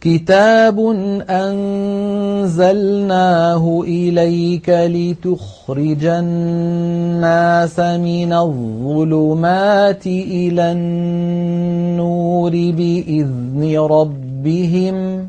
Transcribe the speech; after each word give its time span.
كتاب 0.00 0.80
أنزلناه 2.40 3.64
إليك 3.86 4.68
لتخرج 4.68 6.04
الناس 6.04 7.80
من 7.80 8.32
الظلمات 8.32 10.06
إلى 10.06 10.72
النور 10.72 12.50
بإذن 12.50 13.78
ربهم 13.78 15.28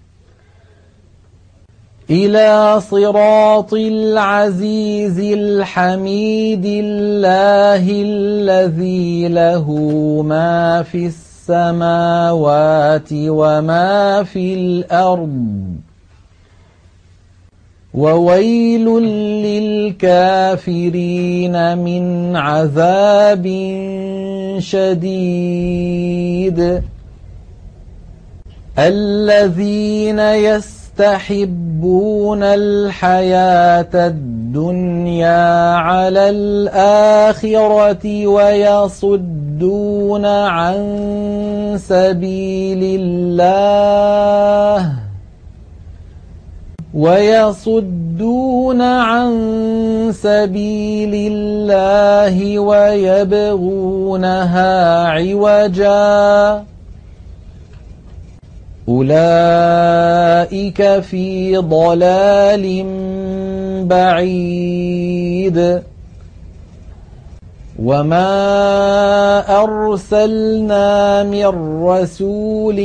إلى 2.11 2.81
صراط 2.81 3.73
العزيز 3.73 5.19
الحميد 5.19 6.65
الله 6.65 7.89
الذي 7.89 9.27
له 9.27 9.71
ما 10.25 10.83
في 10.83 11.05
السماوات 11.05 13.09
وما 13.13 14.23
في 14.23 14.53
الأرض. 14.53 15.65
وويل 17.93 18.85
للكافرين 19.97 21.77
من 21.77 22.35
عذاب 22.35 23.47
شديد. 24.59 26.81
الذين 28.79 30.19
يس 30.19 30.80
يستحبون 31.01 32.43
الحياة 32.43 33.89
الدنيا 33.93 35.73
على 35.73 36.29
الآخرة 36.29 38.05
ويصدون 38.27 40.25
عن 40.25 40.77
سبيل 41.77 42.99
الله 43.01 44.91
ويصدون 46.93 48.81
عن 48.81 49.31
سبيل 50.13 51.31
الله 51.31 52.59
ويبغونها 52.59 53.97
عوجاً 55.07 56.70
أولئك 58.91 60.81
في 60.99 61.57
ضلال 61.57 62.85
بعيد. 63.87 65.81
وما 67.83 69.63
أرسلنا 69.63 71.23
من 71.23 71.45
رسول 71.83 72.79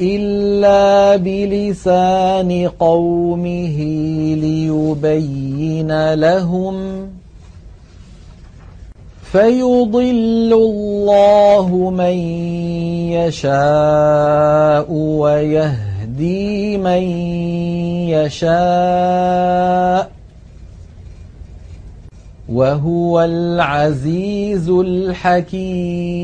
إلا 0.00 1.16
بلسان 1.16 2.70
قومه 2.78 3.76
ليبين 4.34 6.14
لهم 6.14 7.08
فيضل 9.34 10.52
الله 10.52 11.90
من 11.90 12.16
يشاء 13.18 14.86
ويهدي 14.92 16.78
من 16.78 17.02
يشاء 18.14 20.10
وهو 22.48 23.24
العزيز 23.24 24.68
الحكيم. 24.70 26.14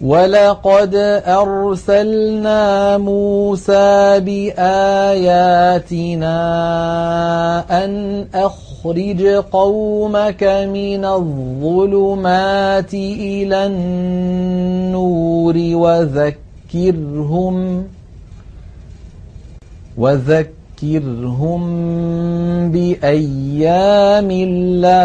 ولقد 0.00 0.94
أرسلنا 1.26 2.98
موسى 2.98 4.20
بآياتنا 4.20 4.64
أن 7.84 8.26
أخرج 8.84 9.24
قومك 9.52 10.44
من 10.44 11.04
الظلمات 11.04 12.94
إلى 12.94 13.66
النور 13.66 15.54
وذكرهم 15.74 17.56
وذكرهم 19.96 21.62
بأيام 22.72 24.30
الله 24.30 25.04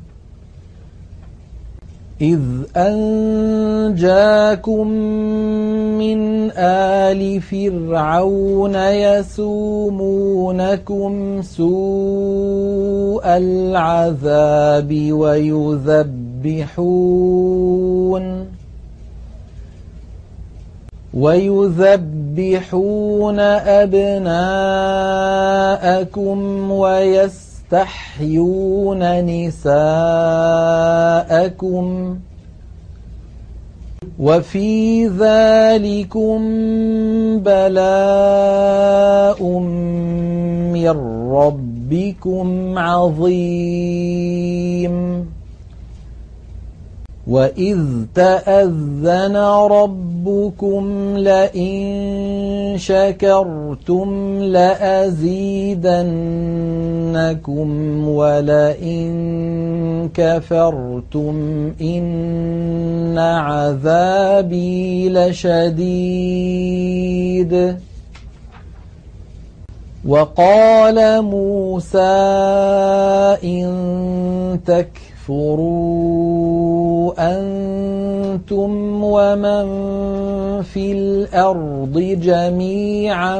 إذ 2.21 2.39
أنجاكم 2.77 4.07
من 5.97 6.51
آل 6.57 7.41
فرعون 7.41 8.75
يسومونكم 8.75 10.31
سوء 11.41 13.25
العذاب 13.25 15.11
ويذبحون 15.11 16.61
ويذبحون 21.13 22.59
أبناءكم 23.39 24.31
ويس 26.71 27.50
تستحيون 27.71 28.99
نساءكم 29.25 29.75
وفي 34.19 35.07
ذلكم 35.07 36.39
بلاء 37.39 38.59
من 40.73 40.95
ربكم 41.31 42.77
عظيم. 42.77 44.30
وإذ 47.31 47.79
تأذن 48.15 49.35
ربكم 49.71 50.83
لئن 51.17 52.73
شكرتم 52.77 54.39
لأزيدنكم 54.39 55.67
ولئن 58.07 59.11
كفرتم 60.13 61.35
إن 61.81 63.17
عذابي 63.17 65.09
لشديد 65.09 66.51
وقال 70.07 71.21
موسى 71.21 71.99
إن 73.43 73.69
تكفر 74.65 75.11
فاكفروا 75.27 76.70
أنتم 77.17 79.03
ومن 79.03 79.65
في 80.61 80.91
الأرض 80.91 82.17
جميعا 82.23 83.39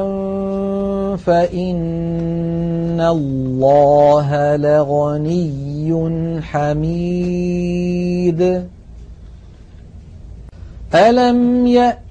فإن 1.15 3.01
الله 3.01 4.55
لغني 4.55 6.41
حميد. 6.41 8.41
ألم 10.95 11.67
يأت 11.67 12.10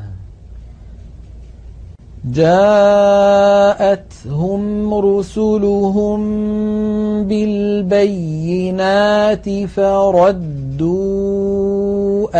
جاءتهم 2.25 4.13
رسلهم 4.93 6.21
بالبينات 7.81 8.85
فردوا 9.65 10.91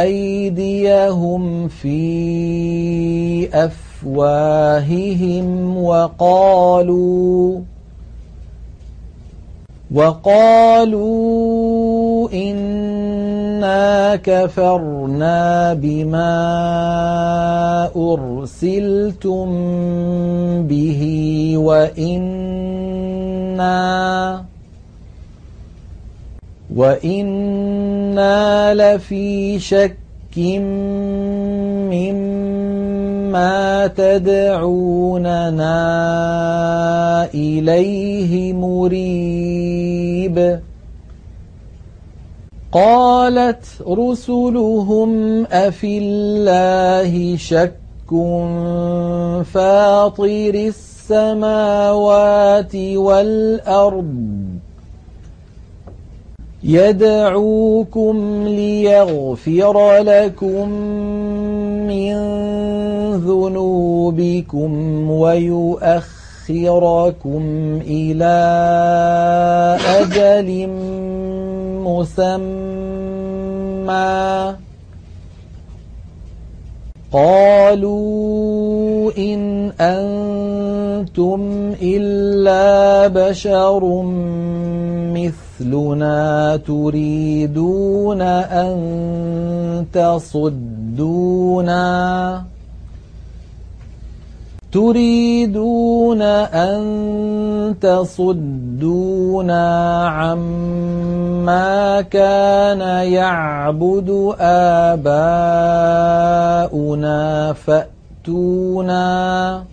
أيديهم 0.02 1.68
في 1.68 3.50
أفواههم 3.54 5.48
وقالوا 5.84 7.60
وقالوا 9.94 11.42
إنا 12.34 14.16
كفرنا 14.16 15.74
بما 15.74 17.31
أرسلتم 18.14 19.48
به 20.68 21.02
وإنا 21.58 22.62
وإنا 26.76 28.74
لفي 28.74 29.60
شك 29.60 29.98
مما 31.92 33.88
تدعوننا 33.88 35.76
إليه 37.34 38.54
مريب. 38.54 40.60
قالت 42.72 43.66
رسلهم 43.88 45.46
أفي 45.46 45.98
الله 45.98 47.38
شك 47.38 47.81
فاطر 49.44 50.72
السماوات 51.10 52.76
والأرض. 52.76 54.32
يدعوكم 56.64 58.44
ليغفر 58.48 59.98
لكم 59.98 60.70
من 61.88 62.14
ذنوبكم 63.14 64.72
ويؤخركم 65.12 66.22
إلى 67.88 68.38
أجل 69.88 70.68
مسمى. 71.84 72.32
قالوا 77.12 79.12
إن 79.18 79.72
أنتم 79.80 81.42
إلا 81.82 83.08
بشر 83.08 84.02
مثلنا 85.12 86.60
تريدون 86.68 88.22
أن 88.22 89.86
تصدونا. 89.94 91.82
تريدون 94.72 96.22
أن 96.22 97.76
تصدونا 97.82 99.68
عما 100.10 102.02
كان 102.02 102.82
يعبد 103.12 104.36
آباؤنا 104.40 105.14
فأتونا 107.54 109.64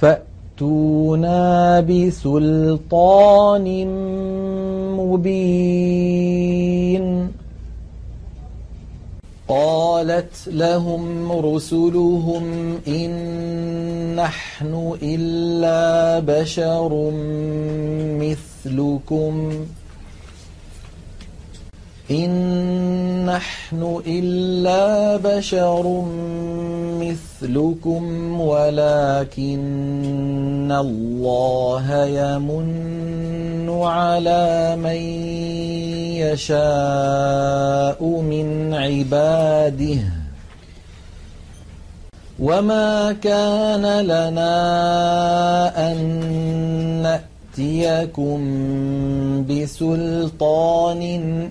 فأتونا 0.00 1.80
بسلطان 1.80 3.66
مبين. 4.96 6.02
قالت 9.48 10.34
لهم 10.46 11.32
رسلهم 11.32 12.78
إن 12.88 13.12
نحن 14.16 14.96
إلا 15.02 16.18
بشر 16.18 17.10
مثلكم. 18.20 19.50
إن 22.12 23.26
نحن 23.26 24.02
إلا 24.06 25.16
بشر 25.16 26.04
مثلكم 27.00 28.40
ولكن 28.40 29.62
الله 30.80 32.04
يمن 32.04 33.70
على 33.70 34.76
من 34.76 35.00
يشاء 36.20 38.04
من 38.04 38.74
عباده. 38.74 40.02
وما 42.38 43.12
كان 43.12 44.00
لنا 44.00 44.52
أن 45.92 45.96
نأتيكم 47.58 48.40
بسلطان 49.44 51.02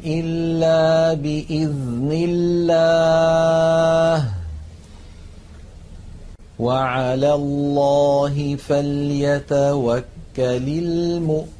إلا 0.05 1.13
بإذن 1.13 2.09
الله. 2.11 4.25
وعلى 6.59 7.33
الله 7.33 8.55
فليتوكل 8.55 10.03
المؤمنون. 10.37 11.51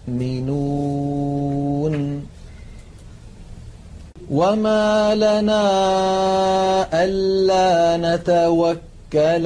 وما 4.31 5.15
لنا 5.15 5.67
ألا 7.03 8.15
نتوكل 8.15 8.90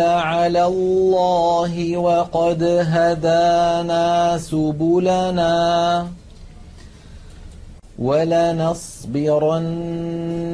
على 0.02 0.66
الله 0.66 1.98
وقد 1.98 2.64
هدانا 2.64 4.38
سبلنا 4.38 6.08
ولنصبرن 8.00 9.56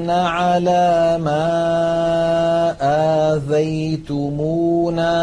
على 0.09 1.17
ما 1.21 1.47
آذيتمونا 3.33 5.15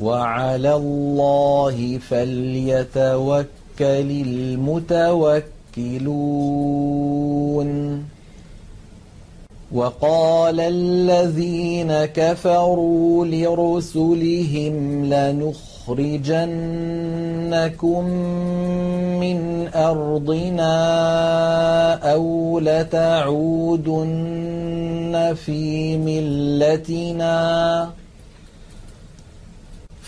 وعلى 0.00 0.74
الله 0.74 1.98
فليتوكل 2.08 3.46
المتوكلون 3.80 5.52
وقال 9.74 10.60
الذين 10.60 12.04
كفروا 12.04 13.26
لرسلهم 13.26 15.04
لنخرجنكم 15.04 16.44
من 19.20 19.68
أرضنا 19.74 20.74
أو 22.12 22.58
لتعودن 22.58 24.12
في 25.44 25.96
ملتنا 25.96 28.01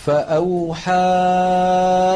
فأوحى 0.05 0.93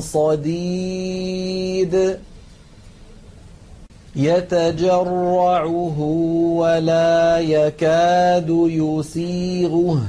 صديد. 0.00 2.18
يتجرعه 4.16 6.00
ولا 6.56 7.38
يكاد 7.38 8.48
يسيغه. 8.50 10.02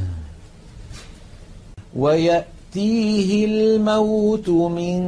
ويأتيه 1.96 3.46
الموت 3.46 4.50
من 4.50 5.04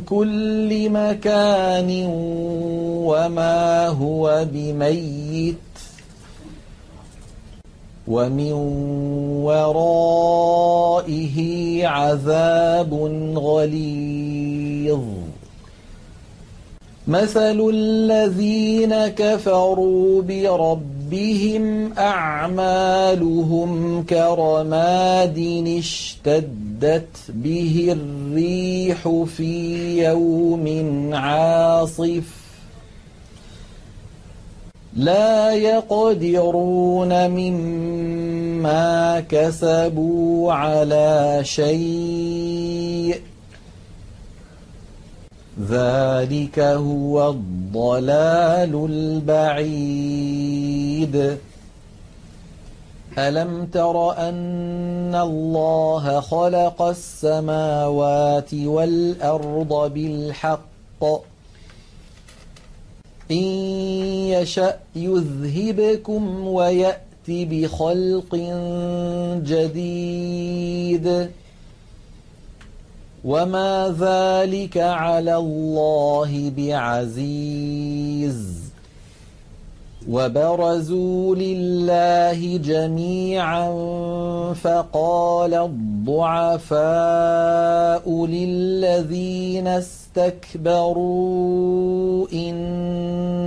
كل 0.00 0.90
مكان 0.90 2.06
وما 3.06 3.88
هو 3.88 4.46
بميت. 4.52 5.69
ومن 8.10 8.52
ورائه 9.42 11.36
عذاب 11.86 12.94
غليظ. 13.36 15.00
مثل 17.08 17.70
الذين 17.74 19.08
كفروا 19.08 20.22
بربهم 20.22 21.92
أعمالهم 21.98 23.70
كرماد 24.02 25.38
اشتدت 25.78 27.08
به 27.28 27.96
الريح 27.98 29.24
في 29.36 30.04
يوم 30.04 31.10
عاصف. 31.14 32.39
لا 35.00 35.52
يقدرون 35.52 37.30
مما 37.30 39.20
كسبوا 39.20 40.52
على 40.52 41.40
شيء. 41.42 43.20
ذلك 45.70 46.58
هو 46.58 47.30
الضلال 47.30 48.88
البعيد. 48.90 51.36
ألم 53.18 53.66
تر 53.66 54.28
أن 54.28 55.14
الله 55.14 56.20
خلق 56.20 56.82
السماوات 56.82 58.54
والأرض 58.54 59.92
بالحق؟ 59.94 61.29
إن 63.30 63.36
يشأ 63.36 64.76
يذهبكم 64.96 66.46
ويأت 66.46 67.00
بخلق 67.28 68.34
جديد. 69.46 71.30
وما 73.24 73.94
ذلك 74.00 74.78
على 74.78 75.36
الله 75.36 76.52
بعزيز. 76.56 78.60
وبرزوا 80.08 81.34
لله 81.34 82.56
جميعا 82.56 83.72
فقال 84.54 85.54
الضعفاء 85.54 86.80
للذين 88.26 89.66
استكبروا 89.66 90.66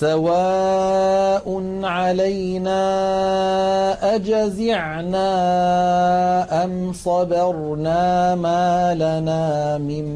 سواء 0.00 1.46
علينا 1.82 2.82
أجزعنا 4.14 5.28
أم 6.64 6.92
صبرنا 6.92 8.34
ما 8.34 8.94
لنا 8.94 9.78
من 9.78 10.06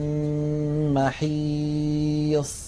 محيص. 0.94 2.66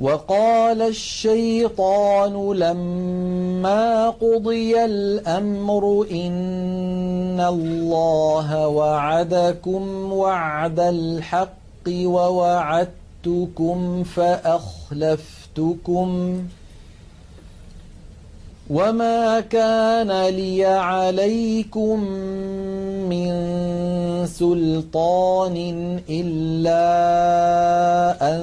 وقال 0.00 0.82
الشيطان 0.82 2.52
لما 2.52 4.10
قضي 4.10 4.84
الأمر 4.84 6.06
إن 6.10 7.40
الله 7.40 8.68
وعدكم 8.68 10.12
وعد 10.12 10.80
الحق 10.80 11.88
ووعدتم 11.88 12.99
وعدتكم 13.26 14.02
فأخلفتكم 14.04 15.18
وما 18.70 19.40
كان 19.40 20.26
لي 20.26 20.64
عليكم 20.64 22.00
من 23.10 23.30
سلطان 24.26 25.56
إلا 26.08 26.86
أن 28.22 28.40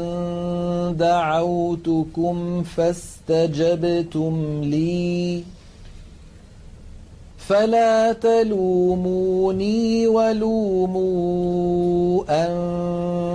دعوتكم 1.00 2.64
فاستجبتم 2.64 4.62
لي 4.64 5.44
فلا 7.48 8.14
تلوموني 8.14 10.08
ولوموا 10.08 10.98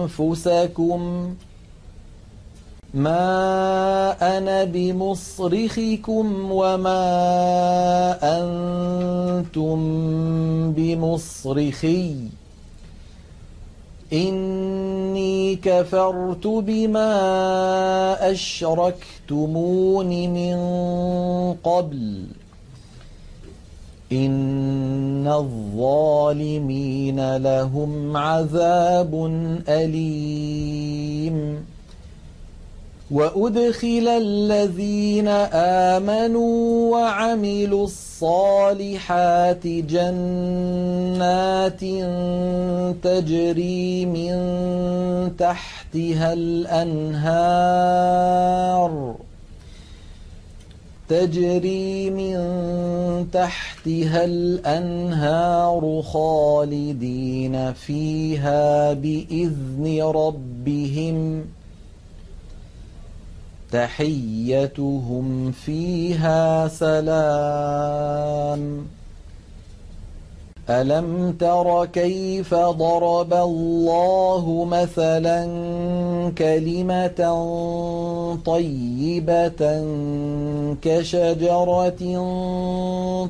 أنفسكم. 0.09 1.35
ما 2.95 4.39
أنا 4.39 4.65
بمصرخكم 4.65 6.53
وما 6.53 7.03
أنتم 8.23 9.79
بمصرخي. 10.73 12.15
إني 14.13 15.57
كفرت 15.57 16.47
بما 16.47 17.13
أشركتمون 18.31 20.07
من 20.07 20.57
قبل. 21.65 22.25
إن 24.13 25.27
الظالمين 25.27 27.37
لهم 27.37 28.17
عذاب 28.17 29.15
أليم. 29.69 31.73
وأدخل 33.13 34.09
الذين 34.09 35.29
آمنوا 35.99 36.93
وعملوا 36.93 37.85
الصالحات 37.85 39.67
جنات 39.67 41.81
تجري 43.05 44.07
من 44.07 44.33
تحتها 45.39 46.33
الأنهار 46.33 47.33
تجري 51.09 52.11
من 52.11 52.37
تحتها 53.33 54.25
الأنهار 54.25 56.03
خالدين 56.03 57.73
فيها 57.73 58.93
بإذن 58.93 60.03
ربهم 60.03 61.43
ۖ. 61.43 61.45
تحيتهم 63.73 65.53
فيها 65.53 66.69
سلام. 66.69 67.83
ألم 70.71 71.33
تر 71.41 71.85
كيف 71.85 72.55
ضرب 72.55 73.35
الله 73.35 74.65
مثلا 74.65 75.43
كلمة 76.39 77.21
طيبة 78.45 79.85
كشجرة 80.83 82.03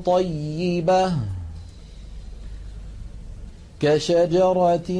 طيبة 0.04 1.12
كشجرة 3.80 4.90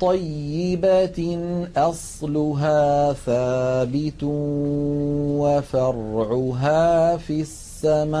طيبة 0.00 1.38
أصلها 1.76 3.12
ثابت 3.12 4.22
وفرعها 5.42 7.16
في 7.16 7.40
السماء 7.40 8.20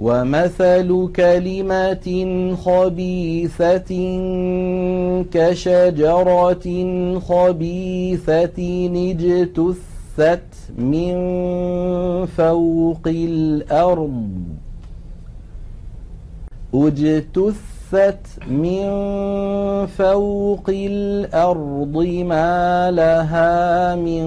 ومثل 0.00 1.08
كلمة 1.16 2.06
خبيثة 2.64 3.92
كشجرة 5.32 6.66
خبيثة 7.18 8.58
اجتثت 9.10 10.48
من 10.78 11.16
فوق 12.26 13.06
الأرض. 13.06 14.30
اجتثت 16.74 18.26
من 18.48 18.86
فوق 19.86 20.64
الأرض 20.68 21.96
ما 22.26 22.90
لها 22.90 23.94
من 23.94 24.26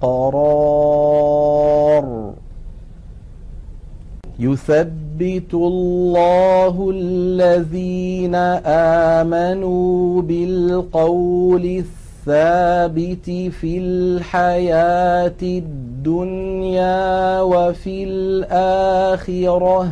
قرار. 0.00 1.46
يثبت 4.40 5.54
الله 5.54 6.90
الذين 6.94 8.34
آمنوا 9.24 10.22
بالقول 10.22 11.84
الثابت 12.26 13.30
في 13.60 13.78
الحياة 13.78 15.42
الدنيا 15.42 17.40
وفي 17.40 18.04
الآخرة. 18.04 19.88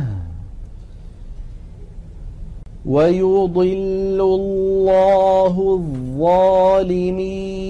ويضل 2.85 4.21
الله 4.21 5.79
الظالمين. 5.81 7.64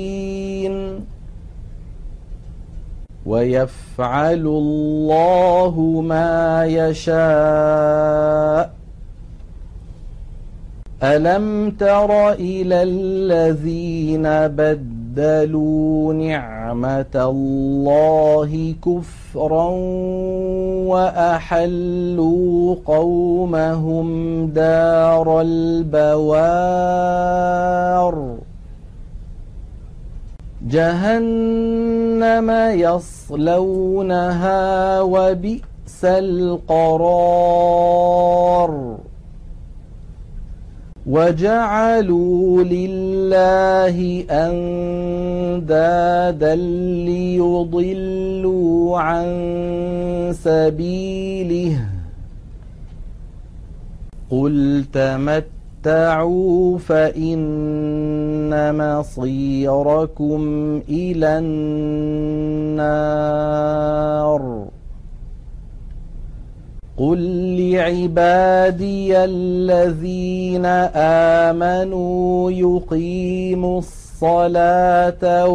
ويفعل 3.25 4.33
الله 4.33 6.01
ما 6.05 6.65
يشاء. 6.65 8.69
ألم 11.03 11.71
تر 11.71 12.31
إلى 12.31 12.83
الذين 12.83 14.23
بدلوا 14.47 16.13
نعمة 16.13 17.05
الله 17.15 18.75
كفرا 18.85 19.69
وأحلوا 20.87 22.75
قومهم 22.85 24.47
دار 24.47 25.41
البوار؟ 25.41 26.35
جهنم 30.69 32.51
يصلونها 32.79 34.61
وبئس 35.01 36.03
القرار. 36.03 37.45
وجعلوا 41.07 42.63
لله 42.63 44.25
أندادا 44.29 46.55
ليضلوا 47.05 48.99
عن 48.99 49.25
سبيله. 50.33 51.85
قل 54.31 54.85
تمتعوا 55.85 56.77
فإن 56.77 58.49
مصيركم 58.77 60.41
إلى 60.89 61.37
النار. 62.75 63.05
قل 66.97 67.19
لعبادي 67.57 69.17
الذين 69.17 70.65
آمنوا 71.45 72.51
يقيموا 72.51 73.79
الصلاة 73.79 75.47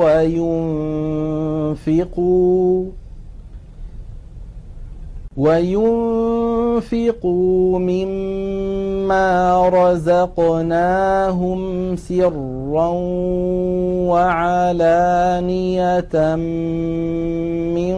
وينفقوا 1.80 2.84
وينفقوا 6.60 7.28
مما 7.78 9.68
رزقناهم 9.68 11.60
سرا 11.96 12.88
وعلانية 14.10 15.54
من 17.74 17.96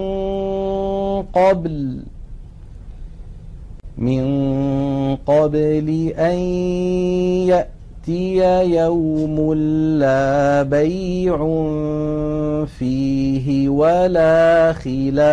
قبل 1.34 2.02
من 3.98 4.24
قبل 5.16 6.12
أن 6.18 6.38
يأتي 7.48 7.71
يوم 8.08 9.54
لا 9.98 10.62
بيع 10.62 11.36
فيه 12.78 13.68
ولا 13.68 14.72
خلال. 14.72 15.32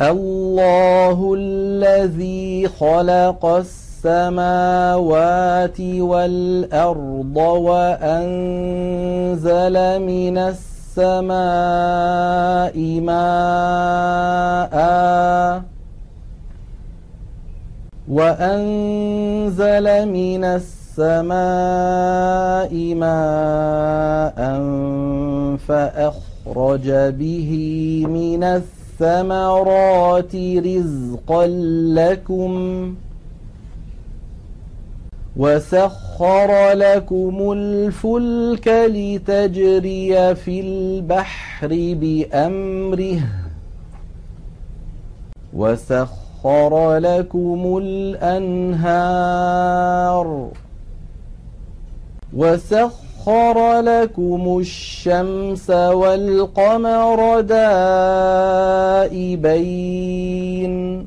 الله 0.00 1.34
الذي 1.38 2.68
خلق 2.68 3.46
السماوات 3.46 5.80
والأرض 5.80 7.36
وأنزل 7.36 8.12
من 10.02 10.38
السماء 10.38 11.38
ماء. 13.00 14.78
وأنزل 18.10 20.08
من 20.08 20.44
السماء 20.44 21.34
ماء 22.94 24.38
فأخرج 25.56 26.90
به 26.90 27.50
من 28.08 28.44
الثمرات 28.44 30.36
رزقا 30.36 31.46
لكم 31.96 32.94
ۖ 33.04 33.08
وسخر 35.38 36.72
لكم 36.72 37.52
الفلك 37.52 38.68
لتجري 38.68 40.34
في 40.34 40.60
البحر 40.60 41.68
بأمره 41.70 43.20
وسخر 45.52 46.27
لكم 46.98 47.78
الأنهار 47.82 49.48
وسخر 52.36 53.80
لكم 53.80 54.58
الشمس 54.60 55.70
والقمر 55.70 57.40
دائبين 59.18 61.06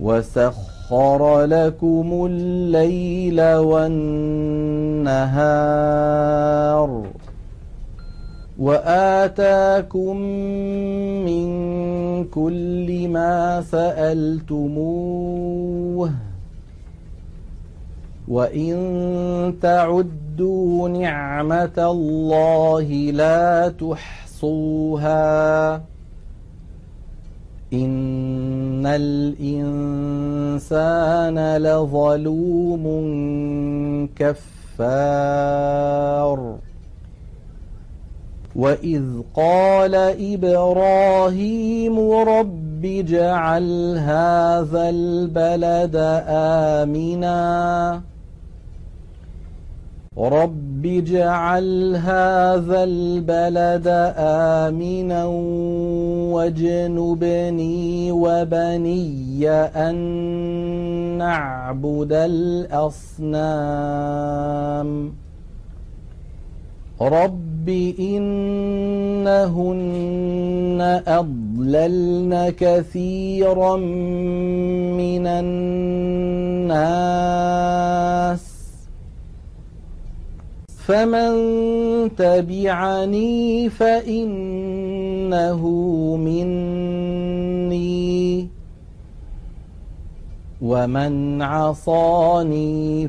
وسخر 0.00 1.44
لكم 1.44 2.26
الليل 2.30 3.40
والنهار 5.04 7.02
وآتاكم 8.58 10.16
كل 12.34 13.08
ما 13.08 13.60
سألتموه. 13.60 14.90
وإن 18.28 19.54
تعدوا 19.62 20.88
نعمة 20.88 21.78
الله 21.78 23.10
لا 23.10 23.68
تحصوها. 23.68 25.74
إن 27.72 28.86
الإنسان 28.86 29.36
لظلوم 31.56 32.84
كفار. 34.16 35.54
وإذ 38.56 39.02
قال 39.34 39.94
إبراهيم 40.34 42.10
رب 42.10 42.84
اجعل 42.84 43.98
هذا 43.98 44.90
البلد 44.90 45.96
آمناً 46.28 48.02
رب 50.18 50.86
اجعل 50.86 51.96
هذا 51.96 52.84
البلد 52.84 54.14
آمنا 54.18 55.24
واجنبني 56.34 58.12
وبني 58.12 59.50
أن 59.50 59.94
نعبد 61.18 62.12
الأصنام 62.12 63.30
رب 67.00 67.53
إنهن 67.98 69.64
أضللن 71.06 72.52
كثيرا 72.58 73.76
من 74.96 75.26
الناس 75.26 76.54
فمن 80.86 81.34
تبعني 82.16 83.68
فإنه 83.68 85.62
مني 86.16 86.94
ومن 90.62 91.42
عصاني 91.42 93.08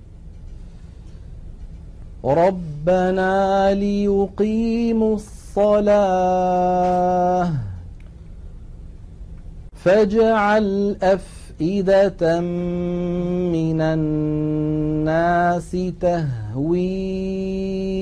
ربنا 2.25 3.73
ليقيموا 3.73 5.15
الصلاة. 5.15 6.71
فاجعل 9.83 10.97
أفئدة 11.03 12.39
من 13.51 13.81
الناس 13.81 15.77
تهوي 16.01 16.81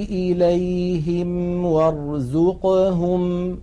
إليهم 0.03 1.65
وارزقهم 1.65 3.58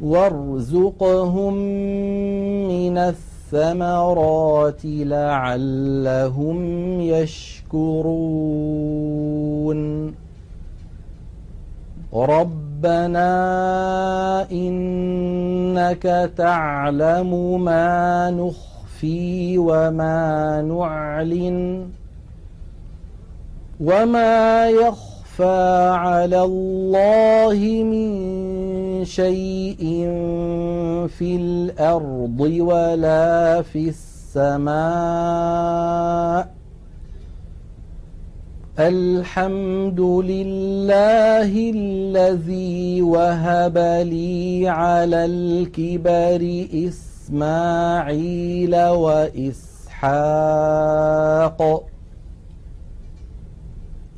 وارزقهم 0.00 1.54
من 2.68 2.98
الثمرات 2.98 3.35
لعلهم 4.84 6.60
يشكرون. 7.00 8.46
ربنا 12.14 13.30
إنك 14.52 16.30
تعلم 16.36 17.60
ما 17.64 18.30
نخفي 18.30 19.58
وما 19.58 20.62
نعلن 20.62 21.86
وما 23.80 24.68
يخفى 24.68 25.90
على 25.94 26.42
الله 26.42 27.58
من 27.84 28.85
شيء 29.04 29.78
في 31.08 31.36
الأرض 31.36 32.40
ولا 32.40 33.62
في 33.62 33.88
السماء 33.88 34.76
الحمد 38.78 40.00
لله 40.00 41.70
الذي 41.74 43.02
وهب 43.02 43.78
لي 44.04 44.68
على 44.68 45.24
الكبر 45.24 46.66
إسماعيل 46.88 48.76
وإسحاق 49.96 51.86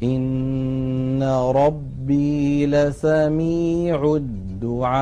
إن 0.03 1.23
ربي 2.09 2.67
لسميع 2.67 4.17
الدعاء. 4.17 4.99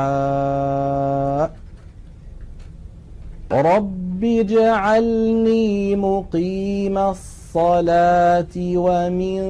رب 3.52 4.24
اجعلني 4.24 5.96
مقيم 5.96 6.98
الصلاة 6.98 8.46
ومن 8.56 9.40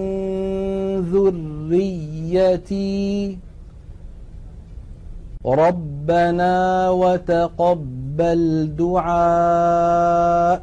ذريتي. 1.01 3.39
ربنا 5.47 6.91
وتقبل 6.91 8.71
دعاء. 8.79 10.63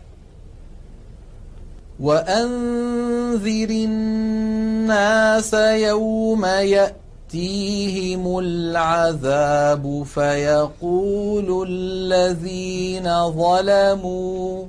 وأنذر 2.01 3.69
الناس 3.69 5.53
يوم 5.53 6.45
يأتيهم 6.45 8.39
العذاب 8.39 10.03
فيقول 10.13 11.67
الذين 11.69 13.29
ظلموا 13.29 14.65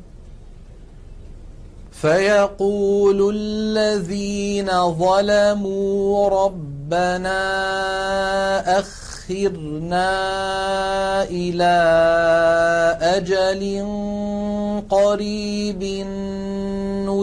فيقول 2.03 3.35
الذين 3.37 4.71
ظلموا 4.91 6.29
ربنا 6.29 7.39
أخرنا 8.79 10.13
إلى 11.23 11.77
أجل 13.03 13.63
قريب 14.91 15.83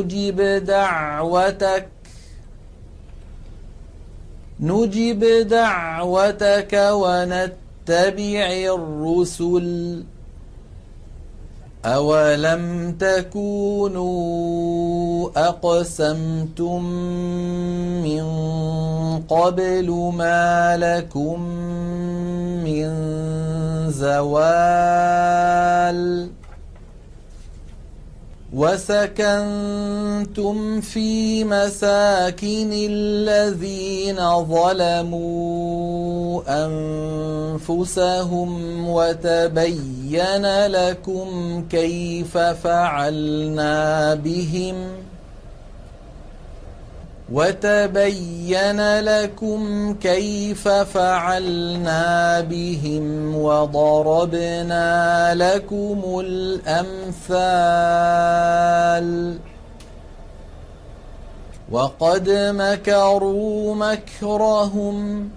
نجب 0.02 0.42
دعوتك. 0.66 1.88
نجب 4.60 5.48
دعوتك 5.48 6.74
ونتبع 6.74 8.48
الرسل. 8.76 10.04
أولم 11.86 12.96
تكونوا 13.00 14.10
أقسمتم 15.38 16.84
من 18.04 18.24
قبل 19.30 20.12
ما 20.16 20.78
لكم 20.78 21.42
من 22.64 22.90
زوال؟ 23.92 25.20
وسكنتم 28.54 30.42
في 30.82 31.44
مساكن 31.44 32.70
الذين 32.74 34.44
ظلموا 34.44 36.42
أنفسهم 37.60 38.50
وتبين 38.90 40.66
لكم 40.66 41.64
كيف 41.70 42.38
فعلنا 42.38 44.14
بهم 44.14 44.76
وتبين 47.32 49.00
لكم 49.00 49.94
كيف 49.94 50.68
فعلنا 50.68 52.42
بهم 52.42 53.36
وضربنا 53.36 54.90
لكم 55.36 56.22
الأمثال. 56.26 57.50
وقد 61.72 62.30
مكروا 62.30 63.76
مكرهم 63.76 65.30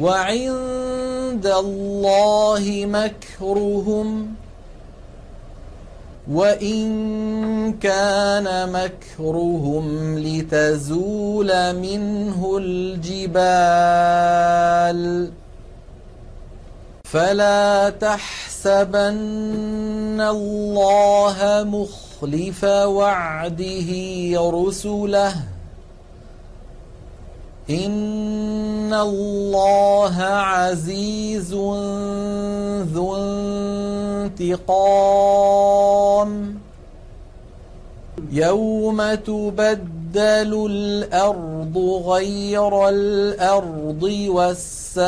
وعند 0.00 1.46
الله 1.46 2.86
مكرهم. 2.86 4.39
وإن 6.28 7.72
كان 7.80 8.72
مكرهم 8.72 10.18
لتزول 10.18 11.76
منه 11.76 12.58
الجبال 12.60 14.10
فلا 17.04 17.90
تحسبن 17.90 19.10
الله 20.20 21.36
مخلف 21.66 22.64
وعده 22.64 23.90
رسله 24.50 25.34
إن 27.70 28.94
الله 28.94 30.22
عزيز 30.22 31.54
ذو 32.94 33.20
انتقام. 34.24 36.30
يوم 38.32 39.14
تبدل 39.14 40.66
الأرض 40.70 42.02
غير 42.06 42.88
الأرض 42.88 44.02
والسماوات 44.28 45.00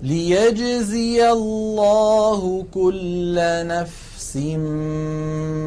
ليجزي 0.04 1.30
الله 1.30 2.64
كل 2.74 3.34
نفس 3.66 4.36